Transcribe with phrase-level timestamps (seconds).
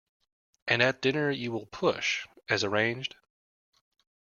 [0.67, 3.15] And at dinner you will push, as arranged?